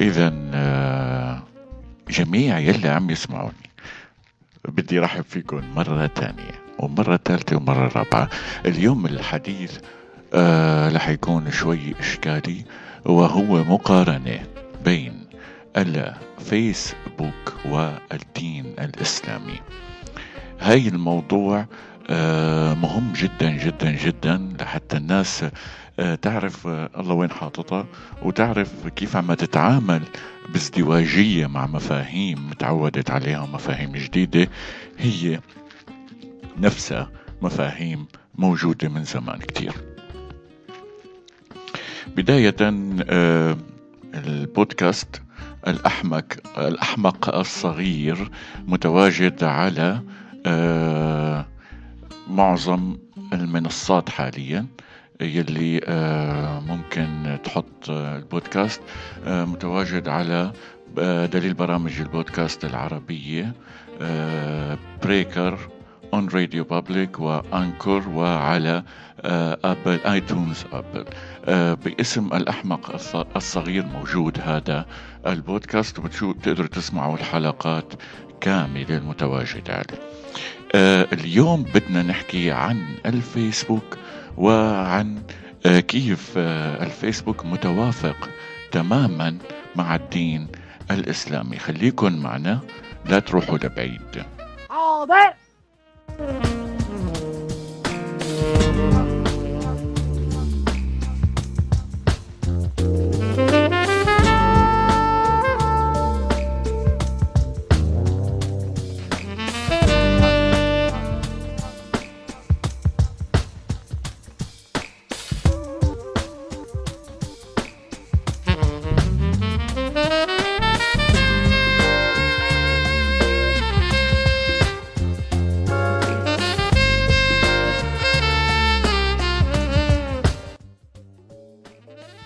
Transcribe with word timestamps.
إذا 0.00 0.28
جميع 2.10 2.58
يلي 2.58 2.88
عم 2.88 3.10
يسمعوني 3.10 3.70
بدي 4.68 4.98
رحب 4.98 5.24
فيكم 5.28 5.62
مرة 5.76 6.06
تانية 6.06 6.64
ومرة 6.78 7.20
ثالثة 7.24 7.56
ومرة 7.56 7.88
رابعة. 7.96 8.28
اليوم 8.66 9.06
الحديث 9.06 9.78
آه 10.34 10.88
رح 10.88 11.08
يكون 11.08 11.50
شوي 11.50 11.94
إشكالي 12.00 12.64
وهو 13.04 13.64
مقارنة 13.64 14.40
بين 14.84 15.26
الفيسبوك 15.76 17.54
والدين 17.64 18.74
الإسلامي. 18.78 19.60
هاي 20.60 20.88
الموضوع 20.88 21.66
آه 22.10 22.74
مهم 22.74 23.12
جدا 23.12 23.50
جدا 23.50 23.90
جدا 23.90 24.56
لحتى 24.60 24.96
الناس 24.96 25.42
آه 25.42 25.52
تعرف 26.22 26.66
آه 26.66 26.90
الله 26.98 27.14
وين 27.14 27.30
حاططها؟ 27.30 27.86
وتعرف 28.22 28.86
كيف 28.88 29.16
عم 29.16 29.34
تتعامل 29.34 30.02
بازدواجية 30.52 31.46
مع 31.46 31.66
مفاهيم 31.66 32.50
تعودت 32.58 33.10
عليها 33.10 33.46
مفاهيم 33.46 33.92
جديدة. 33.92 34.48
هي 34.98 35.40
نفسها 36.58 37.10
مفاهيم 37.42 38.06
موجودة 38.34 38.88
من 38.88 39.04
زمان 39.04 39.38
كتير. 39.38 39.72
بداية 42.16 42.56
آه 42.60 43.56
البودكاست 44.14 45.22
الأحمق 45.66 46.32
الأحمق 46.58 47.34
الصغير 47.34 48.30
متواجد 48.66 49.44
على 49.44 50.02
آه 50.46 51.46
معظم 52.28 52.96
المنصات 53.32 54.08
حاليا. 54.08 54.66
يلي 55.20 55.80
آه 55.84 56.60
ممكن 56.60 57.38
تحط 57.44 57.90
البودكاست 57.90 58.80
آه 59.26 59.44
متواجد 59.44 60.08
على 60.08 60.52
دليل 61.32 61.54
برامج 61.54 62.00
البودكاست 62.00 62.64
العربية 62.64 63.52
Breaker 65.02 65.58
اون 66.14 66.28
RadioPublic 66.28 66.64
و 66.64 67.20
Anchor 67.20 68.08
وعلى 68.08 68.82
Apple 69.64 70.00
iTunes 70.06 70.64
Apple 70.72 71.04
باسم 71.74 72.26
الأحمق 72.26 72.90
الصغير 73.36 73.86
موجود 73.86 74.40
هذا 74.40 74.86
البودكاست 75.26 75.98
وتقدروا 75.98 76.66
تسمعوا 76.66 77.14
الحلقات 77.16 77.92
كاملة 78.40 78.96
المتواجدة 78.96 79.74
عليه. 79.74 80.00
آه 80.74 81.06
اليوم 81.12 81.62
بدنا 81.62 82.02
نحكي 82.02 82.50
عن 82.50 82.82
الفيسبوك. 83.06 83.98
وعن 84.36 85.22
آه 85.66 85.80
كيف 85.80 86.34
آه 86.36 86.84
الفيسبوك 86.84 87.44
متوافق 87.44 88.28
تماما 88.72 89.38
مع 89.76 89.94
الدين 89.94 90.48
الإسلامي. 90.90 91.58
خليكن 91.58 92.18
معنا 92.18 92.60
لا 93.06 93.18
تروحوا 93.18 93.58
لبعيد. 93.58 94.24
حاضر. 94.70 95.34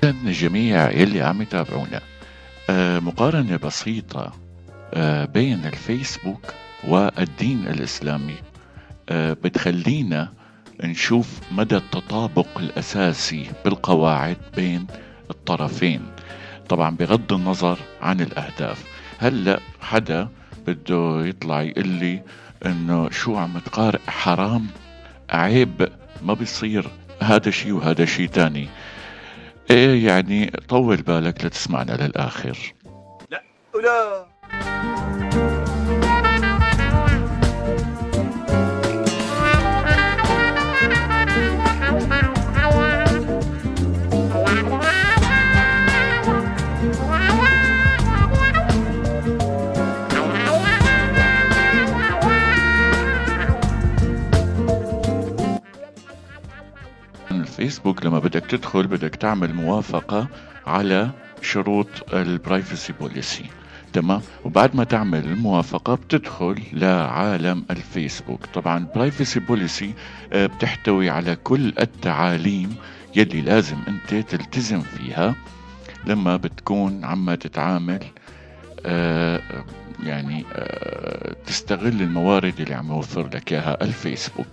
الجميع 0.04 0.90
يلي 0.90 1.22
عم 1.22 1.42
يتابعونا. 1.42 2.00
آه 2.70 2.98
مقارنة 2.98 3.56
بسيطة 3.56 4.32
آه 4.94 5.24
بين 5.24 5.66
الفيسبوك 5.66 6.54
والدين 6.84 7.66
الإسلامي. 7.66 8.36
آه 9.08 9.32
بتخلينا 9.32 10.32
نشوف 10.84 11.40
مدى 11.50 11.76
التطابق 11.76 12.58
الأساسي 12.58 13.50
بالقواعد 13.64 14.36
بين 14.56 14.86
الطرفين. 15.30 16.02
طبعا 16.68 16.96
بغض 16.96 17.32
النظر 17.32 17.78
عن 18.02 18.20
الأهداف. 18.20 18.84
هلأ 19.18 19.60
حدا 19.80 20.28
بده 20.66 21.26
يطلع 21.26 21.62
يقول 21.62 21.88
لي 21.88 22.22
إنه 22.66 23.10
شو 23.10 23.36
عم 23.36 23.58
تقارئ 23.58 24.00
حرام؟ 24.06 24.66
عيب 25.30 25.88
ما 26.22 26.34
بيصير 26.34 26.90
هذا 27.22 27.50
شيء 27.50 27.72
وهذا 27.72 28.04
شيء 28.04 28.28
تاني. 28.28 28.68
إيه 29.70 30.06
يعني 30.06 30.50
طول 30.68 30.96
بالك 30.96 31.44
لتسمعنا 31.44 31.92
للآخر. 31.92 32.74
لا 33.30 33.42
لا 33.74 34.26
الفيسبوك 57.68 58.06
لما 58.06 58.18
بدك 58.18 58.46
تدخل 58.46 58.86
بدك 58.86 59.14
تعمل 59.14 59.54
موافقة 59.54 60.28
على 60.66 61.10
شروط 61.42 62.14
ال 62.14 62.24
privacy 62.24 62.92
policy 62.92 63.44
تمام؟ 63.92 64.20
وبعد 64.44 64.76
ما 64.76 64.84
تعمل 64.84 65.24
الموافقة 65.24 65.94
بتدخل 65.94 66.62
لعالم 66.72 67.64
الفيسبوك. 67.70 68.46
طبعا 68.54 68.86
privacy 68.94 69.40
policy 69.40 69.94
بتحتوي 70.32 71.10
على 71.10 71.36
كل 71.36 71.72
التعاليم 71.80 72.76
يلي 73.16 73.40
لازم 73.40 73.76
أنت 73.88 74.14
تلتزم 74.14 74.80
فيها 74.80 75.34
لما 76.06 76.36
بتكون 76.36 77.04
عم 77.04 77.34
تتعامل 77.34 78.00
آه 78.86 79.64
يعني 80.02 80.44
آه 80.52 81.36
تستغل 81.46 82.02
الموارد 82.02 82.60
اللي 82.60 82.74
عم 82.74 82.88
يوفر 82.92 83.26
لك 83.34 83.52
إياها 83.52 83.84
الفيسبوك. 83.84 84.46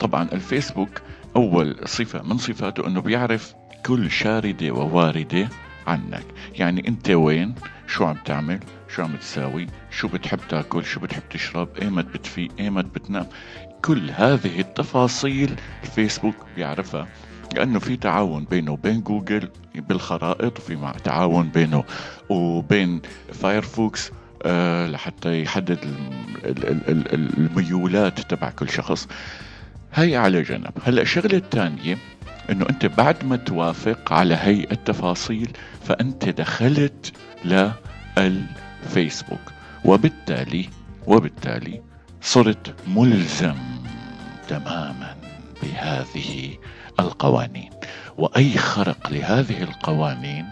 طبعا 0.00 0.28
الفيسبوك 0.32 1.00
أول 1.36 1.76
صفة 1.84 2.22
من 2.22 2.38
صفاته 2.38 2.86
أنه 2.86 3.00
بيعرف 3.00 3.54
كل 3.86 4.10
شاردة 4.10 4.70
وواردة 4.70 5.48
عنك. 5.86 6.24
يعني 6.54 6.88
أنت 6.88 7.10
وين؟ 7.10 7.54
شو 7.86 8.04
عم 8.04 8.16
تعمل؟ 8.24 8.60
شو 8.88 9.02
عم 9.02 9.16
تساوي؟ 9.16 9.66
شو 9.90 10.08
بتحب 10.08 10.40
تاكل؟ 10.48 10.84
شو 10.84 11.00
بتحب 11.00 11.22
تشرب؟ 11.30 11.68
أيمت 11.82 12.04
بتفيق 12.04 12.50
أيمت 12.60 12.84
بتنام؟ 12.84 13.26
كل 13.84 14.10
هذه 14.10 14.60
التفاصيل 14.60 15.56
الفيسبوك 15.84 16.34
بيعرفها 16.56 17.08
لأنه 17.54 17.78
في 17.78 17.96
تعاون 17.96 18.44
بينه 18.44 18.72
وبين 18.72 19.00
جوجل 19.00 19.48
بالخرائط 19.74 20.58
وفي 20.58 20.92
تعاون 21.04 21.48
بينه 21.48 21.84
وبين 22.28 23.02
فايرفوكس 23.32 24.12
أه 24.42 24.86
لحتى 24.86 25.42
يحدد 25.42 25.78
الميولات 27.38 28.20
تبع 28.20 28.50
كل 28.50 28.68
شخص. 28.68 29.08
هي 29.94 30.16
على 30.16 30.42
جنب. 30.42 30.70
هلا 30.84 31.02
الشغلة 31.02 31.36
الثانية 31.36 31.98
إنه 32.50 32.66
أنت 32.70 32.86
بعد 32.86 33.24
ما 33.24 33.36
توافق 33.36 34.12
على 34.12 34.34
هي 34.34 34.66
التفاصيل 34.72 35.50
فأنت 35.84 36.28
دخلت 36.28 37.12
للفيسبوك. 38.16 39.52
وبالتالي 39.84 40.68
وبالتالي 41.06 41.82
صرت 42.20 42.74
ملزم 42.88 43.56
تماما 44.48 45.16
بهذه 45.62 46.58
القوانين. 47.00 47.70
وأي 48.18 48.58
خرق 48.58 49.10
لهذه 49.10 49.62
القوانين 49.62 50.46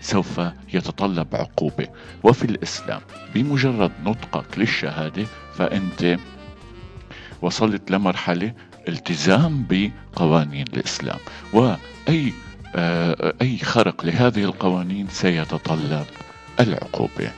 سوف 0.00 0.40
يتطلب 0.74 1.36
عقوبة. 1.36 1.88
وفي 2.22 2.44
الإسلام 2.44 3.00
بمجرد 3.34 3.92
نطقك 4.04 4.58
للشهادة 4.58 5.26
فأنت 5.54 6.18
وصلت 7.42 7.90
لمرحلة 7.90 8.54
التزام 8.88 9.66
بقوانين 9.70 10.64
الإسلام 10.72 11.18
وأي 11.52 12.32
آه 12.76 13.34
أي 13.42 13.58
خرق 13.58 14.04
لهذه 14.04 14.44
القوانين 14.44 15.08
سيتطلب 15.10 16.06
العقوبة. 16.60 17.30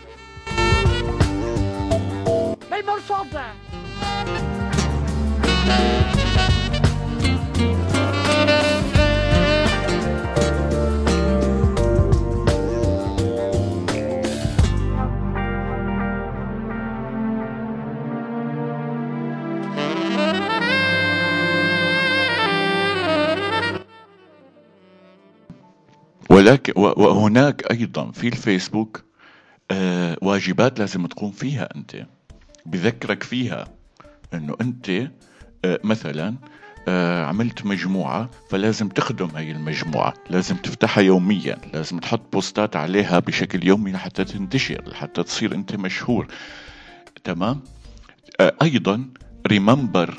ولكن 26.45 26.73
وهناك 26.77 27.71
أيضا 27.71 28.11
في 28.11 28.29
الفيسبوك 28.29 29.05
آه 29.71 30.17
واجبات 30.23 30.79
لازم 30.79 31.07
تقوم 31.07 31.31
فيها 31.31 31.69
أنت 31.77 32.07
بذكرك 32.67 33.23
فيها 33.23 33.69
إنه 34.35 34.57
أنت 34.61 34.91
آه 35.65 35.81
مثلا 35.85 36.35
آه 36.89 37.25
عملت 37.25 37.67
مجموعة 37.67 38.31
فلازم 38.51 38.89
تخدم 38.89 39.29
هاي 39.35 39.51
المجموعة 39.51 40.15
لازم 40.31 40.57
تفتحها 40.57 41.03
يوميا 41.03 41.59
لازم 41.73 41.99
تحط 41.99 42.33
بوستات 42.33 42.77
عليها 42.77 43.19
بشكل 43.19 43.67
يومي 43.67 43.93
لحتى 43.93 44.25
تنتشر 44.25 44.89
لحتى 44.89 45.23
تصير 45.23 45.55
أنت 45.55 45.77
مشهور. 45.77 46.27
تمام؟ 47.25 47.63
أيضا 48.41 49.05
ريمبر 49.47 50.15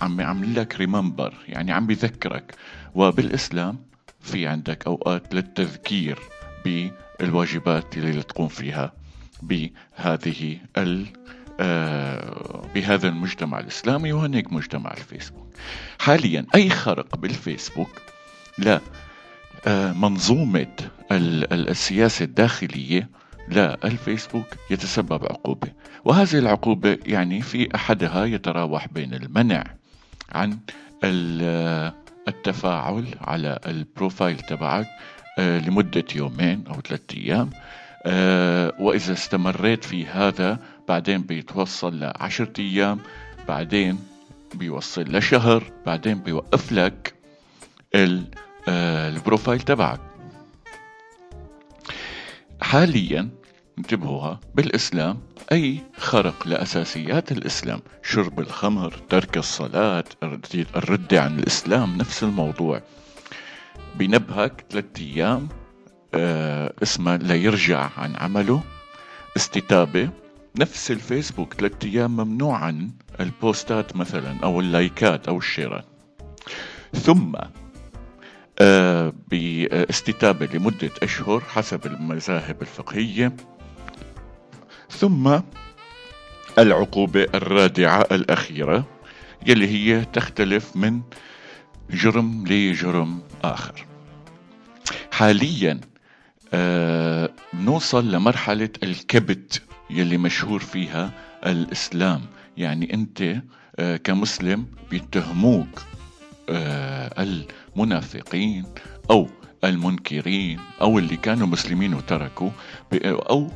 عم 0.00 0.20
يعمل 0.20 0.54
لك 0.54 0.76
ريمبر 0.76 1.34
يعني 1.48 1.72
عم 1.72 1.86
بذكرك. 1.86 2.54
وبالإسلام 2.94 3.88
في 4.20 4.46
عندك 4.46 4.86
أوقات 4.86 5.34
للتذكير 5.34 6.18
بالواجبات 6.64 7.96
اللي 7.96 8.22
تقوم 8.22 8.48
فيها 8.48 8.92
بهذه 9.42 10.58
ال 10.78 11.06
آه، 11.60 12.62
بهذا 12.74 13.08
المجتمع 13.08 13.60
الإسلامي 13.60 14.12
وهناك 14.12 14.52
مجتمع 14.52 14.90
الفيسبوك. 14.90 15.46
حاليا 15.98 16.46
أي 16.54 16.70
خرق 16.70 17.16
بالفيسبوك 17.16 17.90
لا 18.58 18.80
آه، 19.66 19.92
منظومة 19.92 20.74
السياسة 21.12 22.24
الداخلية 22.24 23.08
لا 23.48 23.78
الفيسبوك 23.84 24.46
يتسبب 24.70 25.24
عقوبة. 25.24 25.68
وهذه 26.04 26.38
العقوبة 26.38 26.98
يعني 27.06 27.42
في 27.42 27.74
أحدها 27.74 28.24
يتراوح 28.24 28.88
بين 28.88 29.14
المنع 29.14 29.64
عن 30.32 30.58
التفاعل 32.28 33.06
على 33.20 33.58
ال 33.66 33.75
profile 33.75 34.38
تبعك 34.38 34.86
آه، 35.38 35.58
لمدة 35.58 36.04
يومين 36.14 36.64
أو 36.68 36.80
ثلاثة 36.80 37.16
أيام. 37.16 37.50
وإذا 38.80 39.12
استمريت 39.12 39.84
في 39.84 40.06
هذا 40.06 40.58
بعدين 40.88 41.22
بيتوصل 41.22 42.00
لعشرة 42.00 42.52
أيام 42.58 42.98
بعدين 43.48 43.98
بيوصل 44.54 45.16
لشهر 45.16 45.62
بعدين 45.86 46.18
بيوقف 46.18 46.72
لك 46.72 47.14
آه، 48.68 49.08
ال 49.08 49.14
profile 49.14 49.60
تبعك. 49.60 50.00
حاليا 52.60 53.28
انتبهوها. 53.78 54.40
بالإسلام 54.54 55.18
أي 55.52 55.82
خرق 55.96 56.48
لأساسيات 56.48 57.32
الإسلام. 57.32 57.80
شرب 58.02 58.40
الخمر 58.40 58.90
ترك 59.08 59.36
الصلاة 59.38 60.04
الردة 60.76 61.22
عن 61.22 61.38
الإسلام 61.38 61.96
نفس 61.96 62.22
الموضوع. 62.22 62.82
بنبهك 63.94 64.64
ثلاثة 64.70 65.02
أيام 65.02 65.48
آه 66.14 66.74
اسمه 66.82 67.16
ليرجع 67.16 67.90
عن 67.96 68.16
عمله. 68.16 68.62
استتابة 69.36 70.10
نفس 70.58 70.90
الفيسبوك 70.90 71.54
ثلاثة 71.54 71.88
أيام 71.88 72.16
ممنوع 72.16 72.56
عن 72.56 72.90
البوستات 73.20 73.96
مثلا 73.96 74.38
أو 74.42 74.60
اللايكات 74.60 75.28
أو 75.28 75.38
الشيرات. 75.38 75.84
ثم 76.92 77.34
آه 78.58 79.12
بإستتابة 79.28 80.46
لمدة 80.46 80.90
أشهر 81.02 81.40
حسب 81.40 81.86
المذاهب 81.86 82.62
الفقهية. 82.62 83.36
ثم 84.90 85.40
العقوبة 86.58 87.26
الرادعة 87.34 88.06
الأخيرة 88.12 88.86
يلي 89.46 89.68
هي 89.68 90.04
تختلف 90.04 90.76
من 90.76 91.00
جرم 91.90 92.44
لجرم 92.46 93.20
آخر. 93.44 93.86
حاليا 95.12 95.80
آه 96.54 97.30
نوصل 97.54 98.12
لمرحلة 98.12 98.70
الكبت 98.82 99.62
يلي 99.90 100.16
مشهور 100.16 100.60
فيها 100.60 101.10
الإسلام. 101.46 102.20
يعني 102.56 102.94
أنت 102.94 103.42
آه، 103.78 103.96
كمسلم 103.96 104.66
بيتهموك 104.90 105.82
آه، 106.48 107.26
المنافقين 107.76 108.64
أو 109.10 109.28
المنكرين 109.64 110.60
أو 110.80 110.98
اللي 110.98 111.16
كانوا 111.16 111.46
مسلمين 111.46 111.94
وتركوا 111.94 112.50
أو 113.04 113.50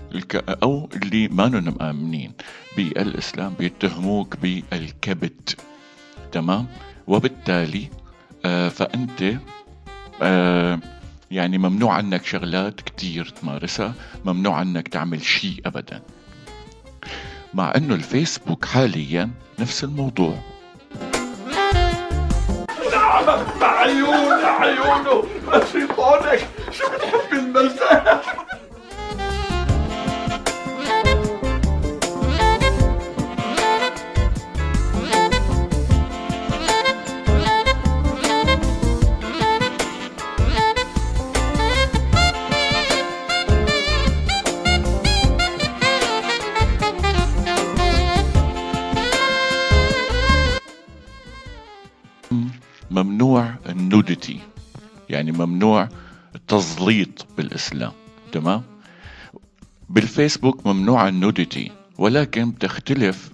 أو 0.62 0.88
اللي 0.96 1.28
ما 1.28 1.48
مآمنين 1.48 2.32
بالإسلام 2.76 3.54
بيتهموك 3.58 4.36
بالكبت. 4.36 5.56
تمام؟ 6.32 6.66
وبالتالي 7.06 7.88
آه، 8.44 8.68
فأنت 8.68 9.34
يعني 11.30 11.58
ممنوع 11.58 11.94
عنك 11.94 12.24
شغلات 12.24 12.80
كتير 12.80 13.24
تمارسها 13.24 13.94
ممنوع 14.24 14.56
عنك 14.56 14.88
تعمل 14.88 15.24
شيء 15.24 15.60
أبدا. 15.66 16.02
مع 17.54 17.72
إنه 17.76 17.94
الفيسبوك 17.94 18.64
حاليا 18.64 19.30
نفس 19.58 19.84
الموضوع. 19.84 20.38
نعم 23.26 23.40
عيون 23.62 24.32
عيونه 24.44 25.22
شيطانك 25.72 26.48
شو 26.70 26.84
بتحب 26.90 27.32
المزاح 27.32 28.20
ممنوع 53.02 53.54
النودتي 53.68 54.38
يعني 55.10 55.32
ممنوع 55.32 55.88
التزليط 56.34 57.26
بالإسلام 57.36 57.92
تمام؟ 58.32 58.62
بالفيسبوك 59.88 60.66
ممنوع 60.66 61.08
النودتي 61.08 61.70
ولكن 61.98 62.50
بتختلف 62.50 63.30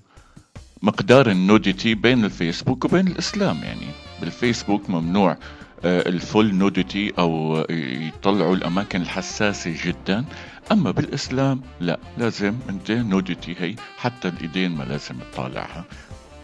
مقدار 0.82 1.30
النودتي 1.30 1.94
بين 1.94 2.24
الفيسبوك 2.24 2.84
وبين 2.84 3.06
الإسلام 3.06 3.56
يعني 3.62 3.86
بالفيسبوك 4.20 4.90
ممنوع 4.90 5.36
آه، 5.84 6.08
الفول 6.08 6.54
نودتي 6.54 7.12
أو 7.18 7.64
يطلعوا 7.70 8.56
الأماكن 8.56 9.02
الحساسة 9.02 9.76
جدا 9.84 10.24
أما 10.72 10.90
بالإسلام 10.90 11.60
لا 11.80 11.98
لازم 12.18 12.54
أنت 12.68 12.90
نودتي 12.90 13.56
هي 13.58 13.74
حتى 13.98 14.28
الإيدين 14.28 14.76
ما 14.76 14.84
لازم 14.84 15.14
تطالعها 15.32 15.84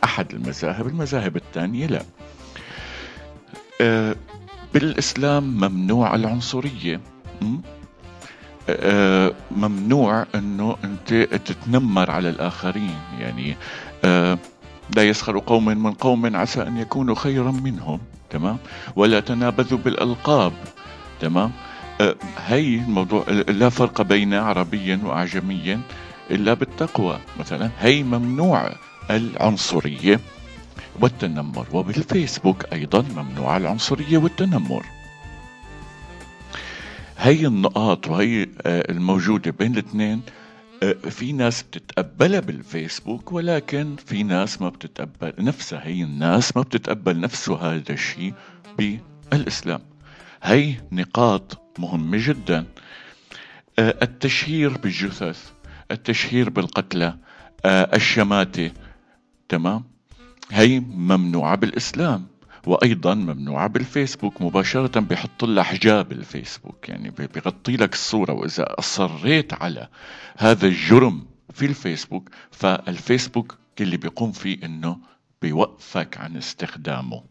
أحد 0.05 0.35
المذاهب 0.35 0.87
المذاهب 0.87 1.37
الثانية 1.37 1.87
لا. 1.87 2.03
بالإسلام 4.75 5.43
ممنوع 5.43 6.15
العنصرية. 6.15 7.01
آه، 8.69 9.33
ممنوع 9.51 10.27
أنه 10.35 10.77
أنت 10.85 11.15
تتنمر 11.45 12.11
على 12.11 12.29
الآخرين. 12.29 12.99
يعني 13.21 13.57
آه، 14.05 14.39
لا 14.97 15.03
يسخر 15.03 15.39
قوم 15.39 15.65
من 15.65 15.93
قوم 15.93 16.37
عسى 16.37 16.63
أن 16.63 16.77
يكونوا 16.77 17.15
خيرا 17.15 17.51
منهم. 17.51 18.01
تمام؟ 18.31 18.59
ولا 18.97 19.21
تنابذوا 19.21 19.79
بالألقاب. 19.79 20.53
تمام؟ 21.21 21.53
هي 22.47 22.75
الموضوع 22.75 23.25
لا 23.31 23.69
فرق 23.69 24.03
بين 24.03 24.35
عربي 24.35 24.95
وأعجمي 24.95 25.79
إلا 26.31 26.55
بالتقوى. 26.55 27.19
مثلا 27.41 27.71
هي 27.81 28.03
ممنوع 28.03 28.73
العنصرية. 29.11 30.21
والتنمر 31.01 31.67
وبالفيسبوك 31.73 32.73
أيضا 32.73 33.03
ممنوع 33.03 33.57
العنصرية 33.57 34.19
والتنمر. 34.19 34.87
هي 37.19 37.47
النقاط 37.47 38.09
وهي 38.09 38.43
آه، 38.43 38.91
الموجودة 38.91 39.51
بين 39.51 39.73
الاثنين. 39.73 40.23
آه، 40.83 40.93
في 40.93 41.33
ناس 41.33 41.63
بتتقبلها 41.63 42.41
بالفيسبوك 42.41 43.33
ولكن 43.33 43.97
في 44.07 44.23
ناس 44.23 44.63
ما 44.63 44.69
بتتقبل 44.69 45.45
نفسها. 45.45 45.87
هي 45.87 46.03
الناس 46.03 46.57
ما 46.57 46.63
بتتقبل 46.63 47.21
نفسه 47.21 47.57
هذا 47.57 47.93
الشيء 47.93 48.35
بالإسلام. 48.79 49.81
هي 50.43 50.75
نقاط 50.93 51.63
مهمة 51.79 52.19
جدا. 52.21 52.67
آه، 53.79 53.95
التشهير 54.03 54.79
بالجثث 54.79 55.51
التشهير 55.91 56.51
بالقتلى 56.51 57.17
الشماتة. 57.67 58.71
تمام؟ 59.49 59.94
هي 60.53 60.81
ممنوعة 60.81 61.57
بالإسلام 61.57 62.27
وأيضا 62.67 63.15
ممنوعة 63.15 63.67
بالفيسبوك 63.67 64.43
مباشرة 64.43 65.01
بيحط 65.01 65.45
لها 65.45 65.63
حجاب 65.63 66.13
الفيسبوك. 66.13 66.89
يعني 66.89 67.11
بيغطي 67.11 67.77
لك 67.77 67.93
الصورة 67.93 68.33
وإذا 68.33 68.67
أصريت 68.79 69.55
على 69.55 69.89
هذا 70.37 70.67
الجرم 70.67 71.27
في 71.53 71.67
الفيسبوك 71.67 72.31
فالفيسبوك 72.51 73.59
اللي 73.81 73.97
بيقوم 73.97 74.33
فيه 74.33 74.65
إنه 74.65 74.99
بيوقفك 75.43 76.19
عن 76.19 76.37
استخدامه. 76.37 77.23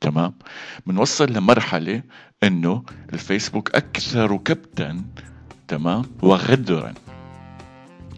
تمام؟ 0.00 0.34
بنوصل 0.86 1.32
لمرحلة 1.32 2.02
إنه 2.42 2.84
الفيسبوك 3.12 3.74
أكثر 3.74 4.36
كبتا 4.36 5.04
تمام؟ 5.68 6.04
وغدرا. 6.22 6.94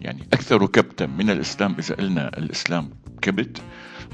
يعني 0.01 0.27
أكثر 0.33 0.65
كبتا 0.65 1.05
من 1.05 1.29
الإسلام 1.29 1.75
إذا 1.79 1.95
قلنا 1.95 2.37
الإسلام 2.37 2.89
كبت 3.21 3.61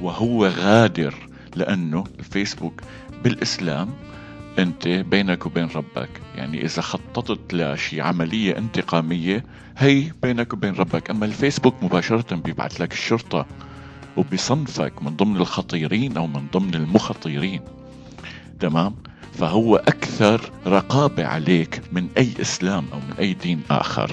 وهو 0.01 0.48
غادر 0.48 1.13
لأنه 1.55 2.03
الفيسبوك 2.20 2.81
بالإسلام 3.24 3.89
أنت 4.60 4.88
بينك 4.88 5.46
وبين 5.46 5.67
ربك 5.75 6.10
يعني 6.36 6.65
إذا 6.65 6.81
خططت 6.81 7.53
لشي 7.53 8.01
عملية 8.01 8.58
انتقامية 8.58 9.43
هي 9.77 10.12
بينك 10.24 10.53
وبين 10.53 10.74
ربك. 10.74 11.10
أما 11.10 11.25
الفيسبوك 11.25 11.84
مباشرة 11.84 12.36
بيبعث 12.36 12.81
لك 12.81 12.93
الشرطة 12.93 13.46
وبيصنفك 14.17 15.03
من 15.03 15.15
ضمن 15.15 15.38
الخطيرين 15.38 16.17
أو 16.17 16.27
من 16.27 16.48
ضمن 16.53 16.75
المخطرين 16.75 17.62
تمام؟ 18.60 18.96
فهو 19.34 19.75
أكثر 19.75 20.51
رقابة 20.67 21.25
عليك 21.25 21.81
من 21.91 22.08
أي 22.17 22.29
إسلام 22.41 22.86
أو 22.93 23.00
من 23.00 23.13
أي 23.20 23.34
دين 23.34 23.62
آخر. 23.70 24.12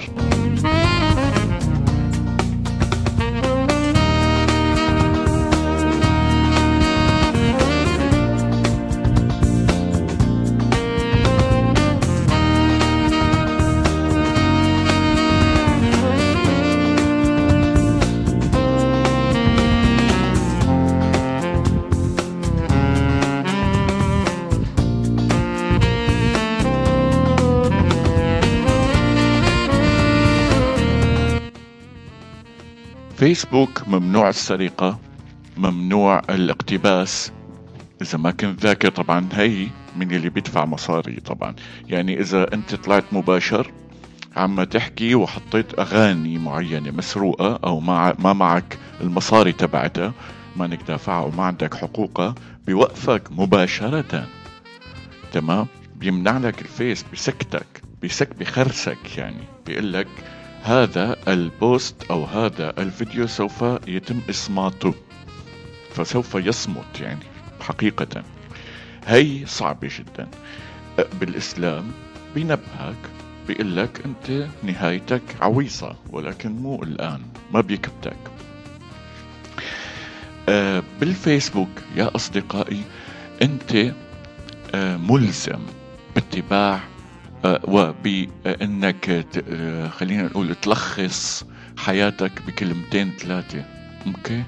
فيسبوك 33.29 33.87
ممنوع 33.87 34.29
السرقة 34.29 34.99
ممنوع 35.57 36.21
الاقتباس. 36.29 37.31
إذا 38.01 38.17
ما 38.17 38.31
كنت 38.31 38.63
ذاكر 38.63 38.89
طبعا 38.89 39.29
هي 39.33 39.67
من 39.95 40.11
اللي 40.11 40.29
بيدفع 40.29 40.65
مصاري 40.65 41.15
طبعا. 41.15 41.55
يعني 41.87 42.19
إذا 42.19 42.53
أنت 42.53 42.75
طلعت 42.75 43.03
مباشر 43.11 43.71
عم 44.35 44.63
تحكي 44.63 45.15
وحطيت 45.15 45.79
أغاني 45.79 46.37
معينة 46.37 46.91
مسروقة 46.91 47.59
أو 47.63 47.79
ما, 47.79 48.33
معك 48.33 48.77
المصاري 49.01 49.51
تبعتها 49.51 50.13
ما 50.55 50.65
إنك 50.65 50.83
دافعها 50.87 51.25
وما 51.25 51.43
عندك 51.43 51.73
حقوقها 51.73 52.35
بيوقفك 52.65 53.31
مباشرة. 53.31 54.27
تمام؟ 55.31 55.67
بيمنع 55.95 56.37
لك 56.37 56.61
الفيس 56.61 57.05
بسكتك 57.13 57.81
بسك 58.03 58.35
بخرسك 58.39 59.17
يعني. 59.17 59.43
بيقول 59.65 59.93
لك 59.93 60.07
هذا 60.63 61.15
البوست 61.27 62.03
أو 62.11 62.23
هذا 62.25 62.73
الفيديو 62.77 63.27
سوف 63.27 63.65
يتم 63.87 64.21
إصماته. 64.29 64.93
فسوف 65.93 66.35
يصمت 66.35 66.99
يعني 67.01 67.25
حقيقة. 67.61 68.23
هي 69.05 69.45
صعبة 69.45 69.89
جدا. 69.99 70.27
بالإسلام 71.19 71.91
بينبهك 72.35 72.97
بيقول 73.47 73.77
لك 73.77 74.01
أنت 74.05 74.47
نهايتك 74.63 75.21
عويصة 75.41 75.95
ولكن 76.09 76.51
مو 76.51 76.83
الآن 76.83 77.21
ما 77.53 77.61
بيكبتك. 77.61 78.17
آه، 80.49 80.83
بالفيسبوك 80.99 81.69
يا 81.95 82.15
أصدقائي 82.15 82.81
أنت 83.41 83.93
آه، 84.75 84.97
ملزم 84.97 85.59
باتباع 86.15 86.79
وبانك 87.45 89.25
آه، 89.49 89.87
خلينا 89.87 90.23
نقول 90.23 90.55
تلخص 90.55 91.45
حياتك 91.77 92.31
بكلمتين 92.47 93.11
ثلاثة 93.19 93.65
أوكي. 94.07 94.43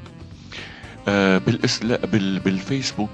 بالفيسبوك 2.39 3.09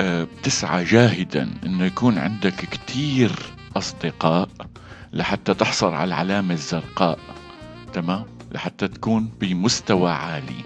بتسعى 0.00 0.84
جاهدا 0.84 1.50
إنه 1.66 1.84
يكون 1.84 2.18
عندك 2.18 2.54
كتير 2.54 3.32
أصدقاء 3.76 4.48
لحتى 5.12 5.54
تحصل 5.54 5.92
على 5.94 6.04
العلامة 6.04 6.54
الزرقاء. 6.54 7.18
تمام؟ 7.92 8.24
لحتى 8.52 8.88
تكون 8.88 9.30
بمستوى 9.40 10.10
عالي. 10.10 10.64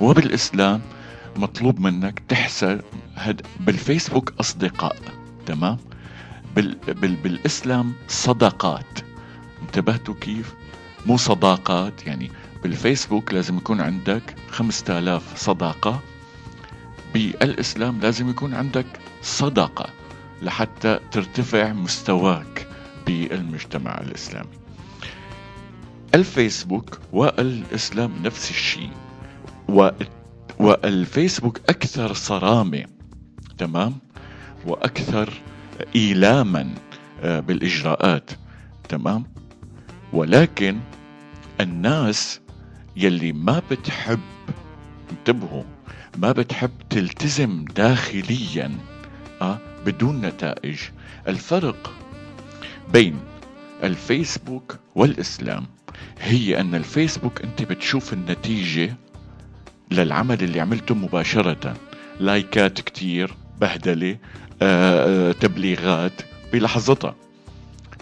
وبالإسلام 0.00 0.80
مطلوب 1.36 1.80
منك 1.80 2.22
تحسر 2.28 2.82
هد... 3.16 3.46
بالفيسبوك 3.60 4.32
أصدقاء. 4.40 4.96
تمام؟ 5.46 5.78
بال 6.58 6.74
بال 6.94 7.16
بالإسلام 7.16 7.92
صداقات 8.08 8.98
انتبهتوا 9.62 10.14
كيف؟ 10.20 10.54
مو 11.06 11.16
صداقات 11.16 12.06
يعني 12.06 12.30
بالفيسبوك 12.62 13.34
لازم 13.34 13.56
يكون 13.56 13.80
عندك 13.80 14.34
خمسة 14.50 14.98
آلاف 14.98 15.38
صداقة 15.38 16.00
بالإسلام 17.14 18.00
لازم 18.00 18.30
يكون 18.30 18.54
عندك 18.54 18.86
صداقة 19.22 19.90
لحتى 20.42 20.98
ترتفع 21.10 21.72
مستواك 21.72 22.68
بالمجتمع 23.06 24.00
الإسلامي 24.00 24.58
الفيسبوك 26.14 26.98
والإسلام 27.12 28.12
نفس 28.22 28.50
الشيء. 28.50 28.90
والفيسبوك 30.58 31.60
أكثر 31.68 32.12
صرامة 32.12 32.84
تمام 33.58 33.94
وأكثر 34.66 35.32
إيلاما 35.96 36.74
آه، 37.22 37.40
بالإجراءات 37.40 38.30
تمام؟ 38.88 39.24
ولكن 40.12 40.78
الناس 41.60 42.40
يلي 42.96 43.32
ما 43.32 43.62
بتحب 43.70 44.20
انتبهوا 45.12 45.62
ما 46.18 46.32
بتحب 46.32 46.70
تلتزم 46.90 47.64
داخليا 47.64 48.70
أه 49.42 49.58
بدون 49.86 50.20
نتائج. 50.20 50.78
الفرق 51.28 51.92
بين 52.92 53.16
الفيسبوك 53.82 54.76
والإسلام 54.94 55.66
هي 56.20 56.60
أن 56.60 56.74
الفيسبوك 56.74 57.42
أنت 57.42 57.62
بتشوف 57.62 58.12
النتيجة 58.12 58.96
للعمل 59.90 60.42
اللي 60.42 60.60
عملته 60.60 60.94
مباشرة. 60.94 61.74
لايكات 62.20 62.80
كتير 62.80 63.34
بهدلة 63.60 64.16
تبليغات 65.40 66.12
بلحظتها. 66.52 67.14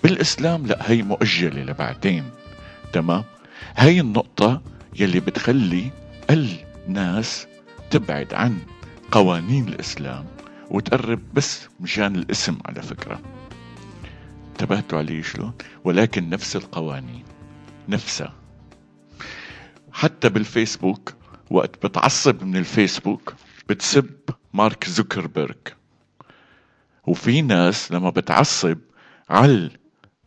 بالإسلام 0.02 0.66
لا 0.66 0.90
هي 0.90 1.02
مؤجلة 1.02 1.62
لبعدين 1.62 2.30
تمام؟ 2.92 3.24
هي 3.76 4.00
النقطة 4.00 4.62
يلي 5.00 5.20
بتخلي 5.20 5.90
الناس 6.30 7.46
تبعد 7.90 8.34
عن 8.34 8.58
قوانين 9.12 9.68
الإسلام 9.68 10.26
وتقرب 10.70 11.20
بس 11.34 11.68
مشان 11.80 12.16
الاسم 12.16 12.58
على 12.66 12.82
فكرة. 12.82 13.20
انتبهتوا 14.52 14.98
علي 14.98 15.22
شلون؟ 15.22 15.52
ولكن 15.84 16.30
نفس 16.30 16.56
القوانين 16.56 17.24
نفسها. 17.88 18.34
حتى 19.92 20.28
بالفيسبوك 20.28 21.14
وقت 21.50 21.86
بتعصب 21.86 22.44
من 22.44 22.56
الفيسبوك 22.56 23.34
بتسب 23.68 24.10
مارك 24.54 24.88
زوكربيرج 24.88 25.56
وفي 27.06 27.42
ناس 27.42 27.92
لما 27.92 28.10
بتعصب 28.10 28.78
على 29.30 29.70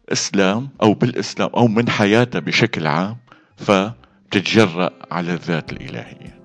الإسلام 0.10 0.70
أو 0.82 0.94
بالإسلام 0.94 1.50
أو 1.50 1.68
من 1.68 1.90
حياتها 1.90 2.40
بشكل 2.40 2.88
عام 2.88 3.18
فبتتجرأ 3.58 4.90
على 5.12 5.34
الذات 5.34 5.72
الإلهية. 5.72 6.40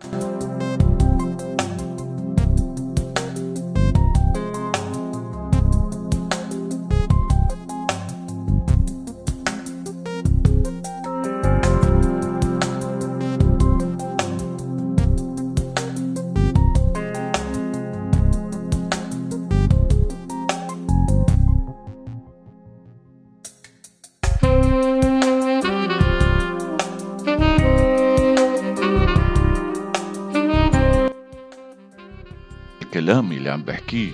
كلامي 32.95 33.37
اللي 33.37 33.51
عم 33.51 33.63
بحكيه 33.63 34.13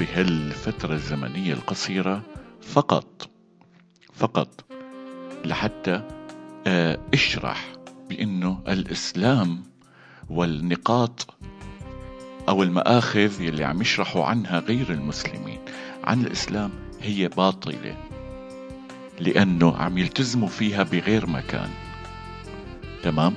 بهالفترة 0.00 0.94
الزمنية 0.94 1.52
القصيرة 1.52 2.22
فقط 2.62 3.30
فقط 4.14 4.64
لحتى 5.44 6.02
آه، 6.66 6.98
اشرح 7.14 7.72
بأنه 8.08 8.62
الإسلام 8.68 9.62
والنقاط 10.30 11.34
أو 12.48 12.62
المآخذ 12.62 13.40
يلي 13.40 13.64
عم 13.64 13.80
يشرحوا 13.80 14.24
عنها 14.24 14.58
غير 14.58 14.90
المسلمين 14.90 15.58
عن 16.04 16.20
الإسلام 16.20 16.70
هي 17.00 17.28
باطلة 17.28 17.96
لأنه 19.20 19.76
عم 19.76 19.98
يلتزموا 19.98 20.48
فيها 20.48 20.82
بغير 20.82 21.26
مكان. 21.26 21.70
تمام؟ 23.02 23.34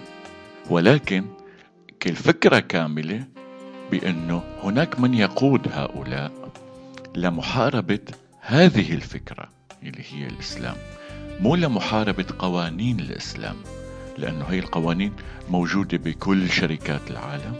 ولكن 0.69 1.25
كالفكرة 1.99 2.59
كاملة 2.59 3.38
بأنه 3.91 4.43
هناك 4.63 4.99
من 4.99 5.13
يقود 5.13 5.67
هؤلاء 5.73 6.31
لمحاربة 7.15 7.99
هذه 8.41 8.93
الفكرة 8.93 9.49
اللي 9.83 10.03
هي 10.11 10.27
الإسلام. 10.27 10.75
مو 11.39 11.55
لمحاربة 11.55 12.25
قوانين 12.39 12.99
الإسلام 12.99 13.55
لأنه 14.17 14.45
هي 14.45 14.59
القوانين 14.59 15.13
موجودة 15.49 15.97
بكل 15.97 16.49
شركات 16.49 17.11
العالم 17.11 17.55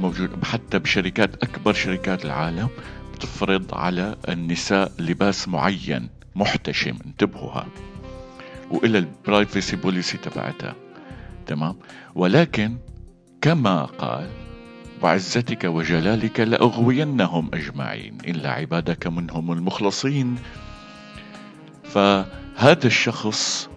موجود 0.00 0.44
حتى 0.44 0.78
بشركات 0.78 1.42
أكبر 1.42 1.72
شركات 1.72 2.24
العالم 2.24 2.68
بتفرض 3.14 3.74
على 3.74 4.16
النساء 4.28 4.92
لباس 4.98 5.48
معين 5.48 6.08
محتشم 6.34 6.96
انتبهوا 7.06 7.62
وإلى 8.70 8.98
البرايفسي 8.98 9.76
بوليسي 9.76 10.16
تبعتها 10.18 10.74
تمام؟ 11.46 11.76
ولكن 12.14 12.76
كما 13.40 13.84
قال 13.84 14.28
وعزتك 15.02 15.64
وجلالك 15.64 16.40
لأغوينهم 16.40 17.50
أجمعين. 17.54 18.18
إلا 18.28 18.50
عبادك 18.50 19.06
منهم 19.06 19.52
المخلصين. 19.52 20.36
فهذا 21.84 22.86
الشخص 22.86 23.70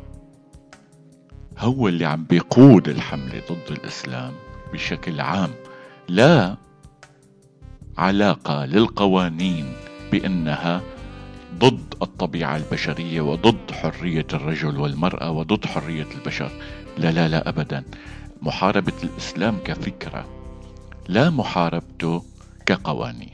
هو 1.58 1.88
اللي 1.88 2.06
عم 2.06 2.24
بيقود 2.24 2.90
الحملة 2.90 3.42
ضد 3.52 3.72
الإسلام 3.72 4.34
بشكل 4.74 5.22
عام. 5.22 5.50
لا 6.08 6.58
علاقة 7.98 8.66
للقوانين 8.66 9.74
بأنها 10.12 10.82
ضد 11.60 11.94
الطبيعة 12.02 12.56
البشرية 12.58 13.22
وضد 13.22 13.72
حرية 13.72 14.28
الرجل 14.34 14.78
والمرأة 14.78 15.32
وضد 15.32 15.66
حرية 15.66 16.08
البشر. 16.16 16.52
لا 16.98 17.12
لا 17.12 17.28
لا 17.28 17.50
أبدا. 17.50 17.84
محاربة 18.42 18.94
الإسلام 19.04 19.58
كفكرة. 19.66 20.43
لا 21.10 21.30
محاربته 21.30 22.24
كقوانين. 22.66 23.34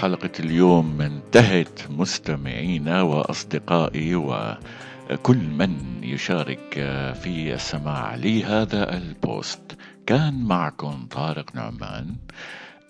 وحلقة 0.00 0.30
اليوم 0.40 1.00
انتهت 1.00 1.80
مستمعينا 1.90 3.02
وأصدقائي 3.02 4.14
وكل 4.14 5.36
من 5.36 5.76
يشارك 6.02 6.72
في 7.22 7.54
السماع 7.54 8.14
لهذا 8.14 8.96
ال 8.96 9.09
post. 9.09 9.76
كان 10.06 10.44
معكم 10.44 11.06
طارق 11.10 11.54
نعمان. 11.54 12.16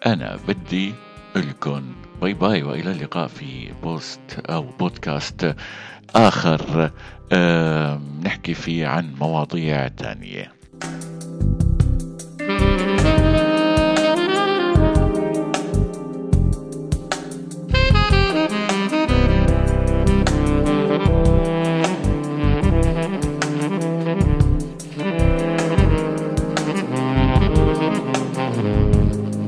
أنا 0.06 0.38
بدي 0.48 0.94
لكم 1.36 1.82
bye 2.20 2.34
bye 2.34 2.62
وإلى 2.62 2.92
اللقاء 2.92 3.26
في 3.26 3.72
post 3.82 4.40
أو 4.50 4.62
بودكاست 4.62 5.56
آخر. 6.14 6.90
نحكي 8.24 8.54
فيه 8.54 8.86
عن 8.86 9.14
مواضيع 9.14 9.88
تانية. 9.88 10.52